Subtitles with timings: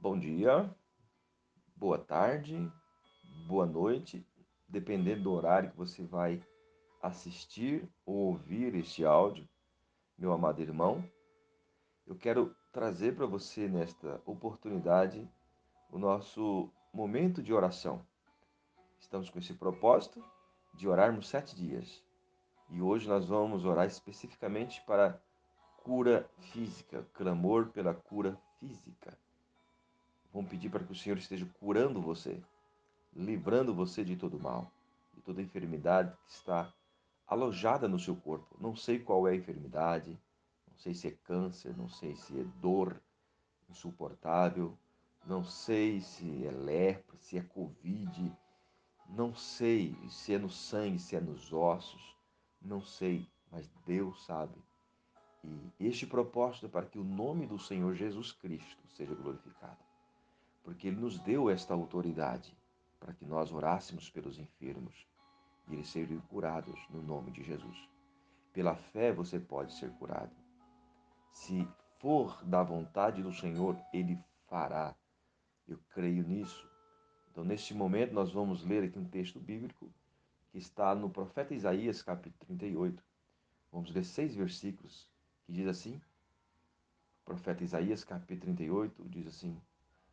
[0.00, 0.72] Bom dia,
[1.74, 2.70] boa tarde,
[3.48, 4.24] boa noite,
[4.68, 6.40] dependendo do horário que você vai
[7.02, 9.48] assistir ou ouvir este áudio,
[10.16, 11.04] meu amado irmão.
[12.06, 15.28] Eu quero trazer para você nesta oportunidade
[15.90, 18.06] o nosso momento de oração.
[19.00, 20.24] Estamos com esse propósito
[20.74, 22.04] de orarmos sete dias.
[22.70, 25.20] E hoje nós vamos orar especificamente para
[25.82, 29.18] cura física, clamor pela cura física.
[30.32, 32.42] Vamos pedir para que o Senhor esteja curando você,
[33.14, 34.70] livrando você de todo mal,
[35.14, 36.72] de toda enfermidade que está
[37.26, 38.56] alojada no seu corpo.
[38.60, 40.18] Não sei qual é a enfermidade,
[40.70, 43.00] não sei se é câncer, não sei se é dor
[43.68, 44.76] insuportável,
[45.26, 48.32] não sei se é lepra, se é covid,
[49.08, 52.16] não sei se é no sangue, se é nos ossos,
[52.60, 54.54] não sei, mas Deus sabe.
[55.44, 59.87] E este propósito é para que o nome do Senhor Jesus Cristo seja glorificado.
[60.62, 62.56] Porque Ele nos deu esta autoridade
[62.98, 65.06] para que nós orássemos pelos enfermos
[65.68, 67.88] e eles serem curados no nome de Jesus.
[68.52, 70.34] Pela fé você pode ser curado.
[71.32, 71.66] Se
[71.98, 74.94] for da vontade do Senhor, Ele fará.
[75.66, 76.68] Eu creio nisso.
[77.30, 79.92] Então, neste momento, nós vamos ler aqui um texto bíblico
[80.50, 83.02] que está no profeta Isaías, capítulo 38.
[83.70, 85.08] Vamos ler seis versículos
[85.44, 86.00] que diz assim:
[87.20, 89.60] o profeta Isaías, capítulo 38, diz assim: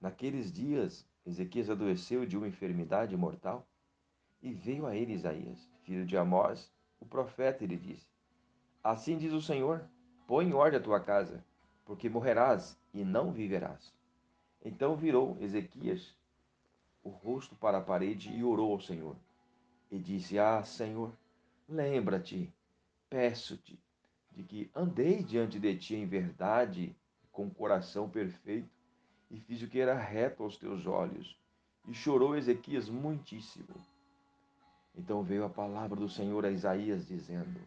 [0.00, 3.66] Naqueles dias, Ezequias adoeceu de uma enfermidade mortal
[4.40, 8.06] e veio a ele Isaías, filho de Amós, o profeta, e lhe disse:
[8.82, 9.84] Assim diz o Senhor:
[10.26, 11.44] Põe em ordem a tua casa,
[11.84, 13.92] porque morrerás e não viverás.
[14.64, 16.16] Então virou Ezequias
[17.02, 19.16] o rosto para a parede e orou ao Senhor.
[19.90, 21.12] E disse: Ah, Senhor,
[21.68, 22.52] lembra-te,
[23.10, 23.78] peço-te,
[24.30, 26.94] de que andei diante de ti em verdade,
[27.32, 28.77] com coração perfeito,
[29.30, 31.38] e fiz o que era reto aos teus olhos.
[31.86, 33.74] E chorou Ezequias muitíssimo.
[34.94, 37.60] Então veio a palavra do Senhor a Isaías, dizendo: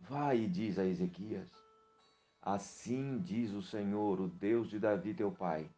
[0.00, 1.50] Vai e diz a Ezequias:
[2.40, 5.70] Assim diz o Senhor, o Deus de Davi teu pai: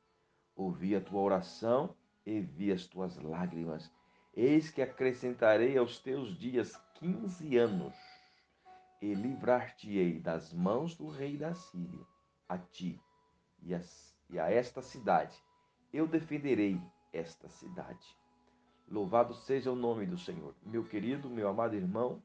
[0.57, 3.91] Ouvi a tua oração e vi as tuas lágrimas.
[4.37, 7.95] Eis que acrescentarei aos teus dias quinze anos
[9.01, 12.05] e livrar-te-ei das mãos do rei da Síria,
[12.49, 12.99] a ti
[13.63, 13.81] e a,
[14.31, 15.37] e a esta cidade.
[15.93, 16.81] Eu defenderei
[17.13, 18.07] esta cidade.
[18.89, 20.55] Louvado seja o nome do Senhor.
[20.63, 22.23] Meu querido, meu amado irmão,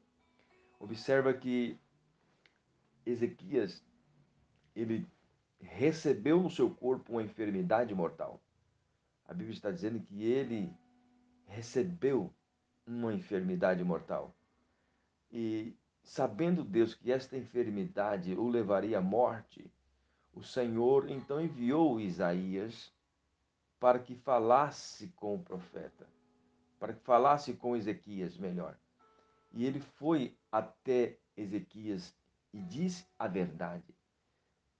[0.78, 1.78] observa que
[3.06, 3.84] Ezequias,
[4.74, 5.08] ele
[5.58, 8.40] recebeu no seu corpo uma enfermidade mortal.
[9.26, 10.72] A Bíblia está dizendo que ele
[11.46, 12.32] recebeu
[12.86, 14.34] uma enfermidade mortal.
[15.30, 19.70] E Sabendo Deus que esta enfermidade o levaria à morte,
[20.32, 22.92] o Senhor então enviou Isaías
[23.78, 26.06] para que falasse com o profeta,
[26.78, 28.76] para que falasse com Ezequias melhor.
[29.52, 32.14] E ele foi até Ezequias
[32.52, 33.94] e disse a verdade.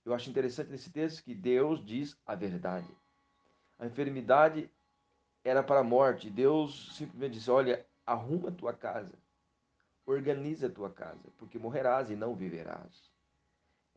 [0.05, 2.91] Eu acho interessante nesse texto que Deus diz a verdade.
[3.79, 4.71] A enfermidade
[5.45, 6.31] era para a morte.
[6.31, 9.19] Deus simplesmente disse: Olha, arruma a tua casa
[10.11, 13.10] Organiza a tua casa, porque morrerás e não viverás.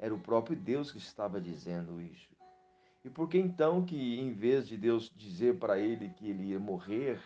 [0.03, 2.27] Era o próprio Deus que estava dizendo isso.
[3.05, 6.59] E por que então que, em vez de Deus dizer para ele que ele ia
[6.59, 7.21] morrer,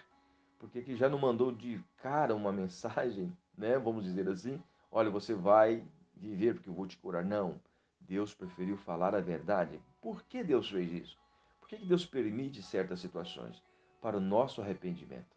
[0.60, 3.80] porque que já não mandou de cara uma mensagem, né?
[3.80, 4.62] Vamos dizer assim,
[4.92, 5.84] olha, você vai
[6.16, 7.26] viver porque eu vou te curar.
[7.26, 7.60] Não.
[8.00, 9.82] Deus preferiu falar a verdade.
[10.00, 11.18] Por que Deus fez isso?
[11.60, 13.60] Por que Deus permite certas situações?
[14.00, 15.36] Para o nosso arrependimento,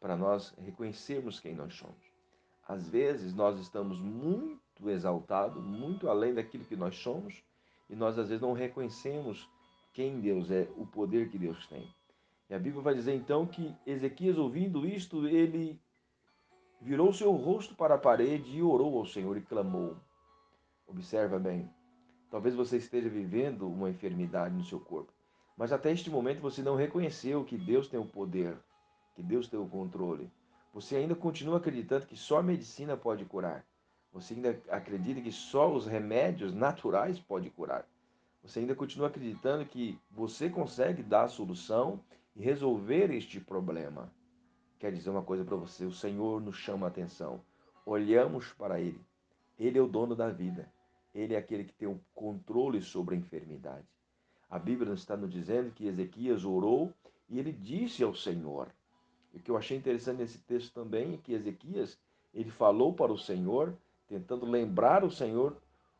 [0.00, 2.09] para nós reconhecermos quem nós somos.
[2.70, 7.42] Às vezes nós estamos muito exaltados, muito além daquilo que nós somos,
[7.88, 9.50] e nós às vezes não reconhecemos
[9.92, 11.92] quem Deus é, o poder que Deus tem.
[12.48, 15.80] E a Bíblia vai dizer então que Ezequias, ouvindo isto, ele
[16.80, 19.96] virou seu rosto para a parede e orou ao Senhor e clamou.
[20.86, 21.68] Observa bem,
[22.30, 25.12] talvez você esteja vivendo uma enfermidade no seu corpo,
[25.56, 28.56] mas até este momento você não reconheceu que Deus tem o poder,
[29.16, 30.30] que Deus tem o controle.
[30.72, 33.64] Você ainda continua acreditando que só a medicina pode curar.
[34.12, 37.86] Você ainda acredita que só os remédios naturais podem curar.
[38.42, 42.00] Você ainda continua acreditando que você consegue dar a solução
[42.34, 44.12] e resolver este problema.
[44.78, 47.40] Quer dizer uma coisa para você: o Senhor nos chama a atenção.
[47.84, 49.00] Olhamos para Ele.
[49.58, 50.72] Ele é o dono da vida.
[51.14, 53.86] Ele é aquele que tem o controle sobre a enfermidade.
[54.48, 56.92] A Bíblia está nos dizendo que Ezequias orou
[57.28, 58.72] e ele disse ao Senhor:
[59.32, 61.98] o que eu achei interessante nesse texto também é que Ezequias,
[62.34, 63.76] ele falou para o Senhor,
[64.08, 65.56] tentando lembrar o Senhor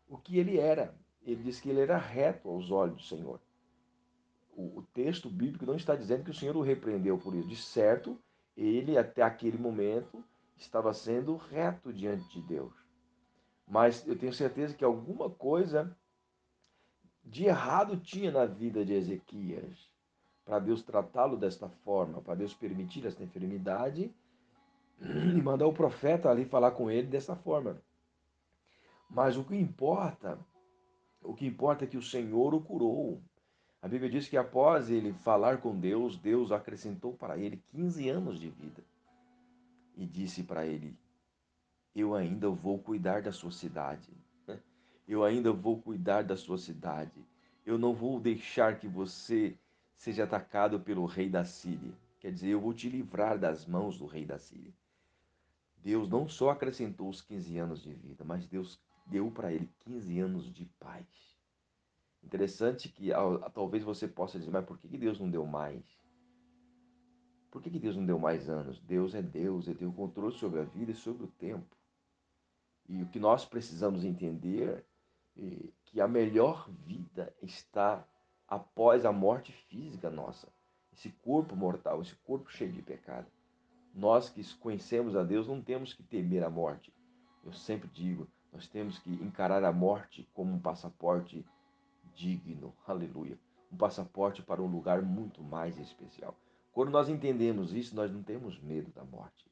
[0.08, 0.94] o que ele era.
[1.22, 3.40] Ele disse que ele era reto aos olhos do Senhor.
[4.56, 7.48] o, o texto bíblico não está dizendo que o Senhor o repreendeu por isso.
[7.48, 8.18] De certo,
[8.56, 10.24] ele até aquele momento
[10.56, 12.72] estava sendo reto diante de Deus.
[13.66, 15.96] Mas eu tenho certeza que alguma coisa
[17.24, 19.88] de errado tinha na vida de Ezequias
[20.50, 24.12] para Deus tratá-lo desta forma, para Deus permitir esta enfermidade
[25.00, 27.80] e mandar o profeta ali falar com ele dessa forma.
[29.08, 30.36] Mas o que importa,
[31.22, 33.22] o que importa é que o Senhor o curou.
[33.80, 38.40] A Bíblia diz que após ele falar com Deus, Deus acrescentou para ele 15 anos
[38.40, 38.82] de vida.
[39.96, 40.98] E disse para ele:
[41.94, 44.10] Eu ainda vou cuidar da sua cidade.
[45.06, 47.24] Eu ainda vou cuidar da sua cidade.
[47.64, 49.56] Eu não vou deixar que você
[50.00, 51.92] seja atacado pelo rei da Síria.
[52.20, 54.72] Quer dizer, eu vou te livrar das mãos do rei da Síria.
[55.76, 60.18] Deus não só acrescentou os 15 anos de vida, mas Deus deu para ele 15
[60.20, 61.06] anos de paz.
[62.22, 63.10] Interessante que
[63.52, 65.84] talvez você possa dizer, mas por que Deus não deu mais?
[67.50, 68.80] Por que Deus não deu mais anos?
[68.80, 71.76] Deus é Deus, Ele tem o controle sobre a vida e sobre o tempo.
[72.88, 74.82] E o que nós precisamos entender
[75.36, 78.02] é que a melhor vida está
[78.50, 80.48] após a morte física nossa.
[80.92, 83.28] Esse corpo mortal, esse corpo cheio de pecado.
[83.94, 86.92] Nós que conhecemos a Deus não temos que temer a morte.
[87.44, 91.46] Eu sempre digo, nós temos que encarar a morte como um passaporte
[92.12, 92.74] digno.
[92.86, 93.38] Aleluia.
[93.70, 96.36] Um passaporte para um lugar muito mais especial.
[96.72, 99.48] Quando nós entendemos isso, nós não temos medo da morte.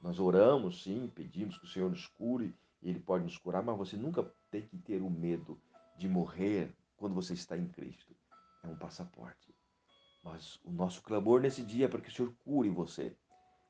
[0.00, 3.76] Nós oramos, sim, pedimos que o Senhor nos cure, e Ele pode nos curar, mas
[3.76, 5.60] você nunca tem que ter o medo
[5.96, 8.07] de morrer quando você está em Cristo.
[8.62, 9.54] É um passaporte.
[10.22, 13.16] Mas o nosso clamor nesse dia é para que o Senhor cure você.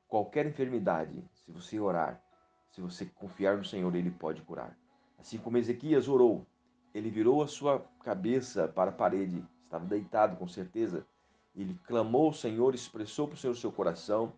[0.07, 2.21] Qualquer enfermidade, se você orar,
[2.71, 4.77] se você confiar no Senhor, Ele pode curar.
[5.17, 6.47] Assim como Ezequias orou,
[6.93, 11.05] ele virou a sua cabeça para a parede, estava deitado com certeza.
[11.55, 14.33] Ele clamou ao Senhor, expressou para o Senhor seu coração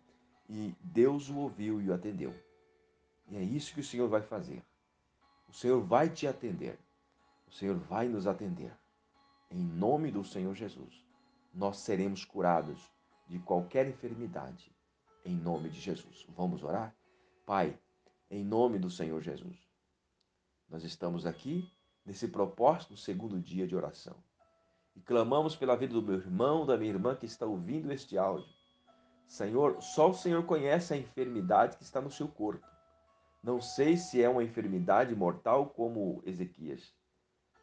[0.48, 2.34] e Deus o ouviu e o atendeu.
[3.28, 4.62] E é isso que o Senhor vai fazer.
[5.48, 6.78] O Senhor vai te atender.
[7.46, 8.72] O Senhor vai nos atender.
[9.54, 11.04] Em nome do Senhor Jesus,
[11.52, 12.90] nós seremos curados
[13.28, 14.74] de qualquer enfermidade.
[15.26, 16.24] Em nome de Jesus.
[16.30, 16.96] Vamos orar?
[17.44, 17.78] Pai,
[18.30, 19.58] em nome do Senhor Jesus,
[20.70, 21.70] nós estamos aqui
[22.02, 24.16] nesse propósito, segundo dia de oração.
[24.96, 28.48] E clamamos pela vida do meu irmão, da minha irmã que está ouvindo este áudio.
[29.26, 32.66] Senhor, só o Senhor conhece a enfermidade que está no seu corpo.
[33.42, 36.94] Não sei se é uma enfermidade mortal como Ezequias,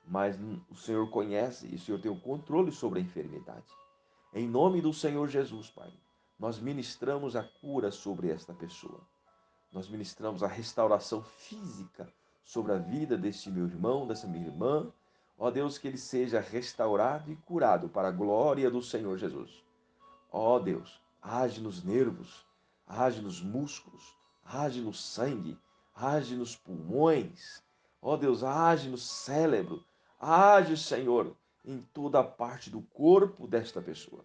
[0.10, 0.36] mas
[0.72, 3.72] o Senhor conhece e o Senhor tem o controle sobre a enfermidade.
[4.34, 5.94] Em nome do Senhor Jesus, Pai,
[6.40, 9.02] nós ministramos a cura sobre esta pessoa.
[9.72, 12.12] Nós ministramos a restauração física
[12.44, 14.92] sobre a vida deste meu irmão, dessa minha irmã.
[15.38, 19.64] Ó Deus, que ele seja restaurado e curado para a glória do Senhor Jesus.
[20.32, 22.48] Ó Deus, age nos nervos,
[22.88, 25.56] age nos músculos, age no sangue,
[25.96, 27.62] age nos pulmões.
[28.02, 29.84] Ó Deus, age no cérebro,
[30.20, 34.24] age, Senhor, em toda a parte do corpo desta pessoa.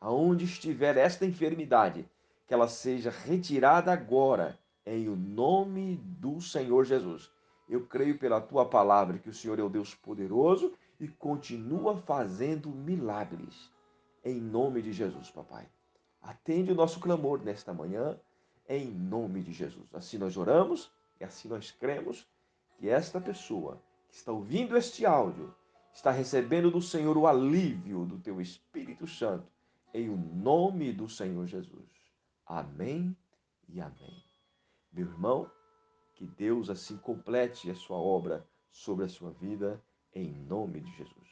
[0.00, 2.08] Aonde estiver esta enfermidade,
[2.46, 7.30] que ela seja retirada agora, em o nome do Senhor Jesus.
[7.68, 12.70] Eu creio pela tua palavra que o Senhor é o Deus poderoso e continua fazendo
[12.70, 13.70] milagres.
[14.24, 15.68] Em nome de Jesus, papai.
[16.22, 18.18] Atende o nosso clamor nesta manhã,
[18.68, 19.94] em nome de Jesus.
[19.94, 22.26] Assim nós oramos e assim nós cremos
[22.78, 25.54] que esta pessoa que está ouvindo este áudio
[25.92, 29.50] está recebendo do Senhor o alívio do teu Espírito Santo,
[29.92, 31.88] em o nome do Senhor Jesus.
[32.46, 33.16] Amém
[33.68, 34.24] e amém.
[34.92, 35.50] Meu irmão,
[36.14, 39.82] que Deus assim complete a sua obra sobre a sua vida,
[40.14, 41.28] em nome de Jesus.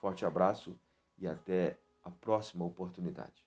[0.00, 0.78] Forte abraço
[1.18, 3.43] e até a próxima oportunidade.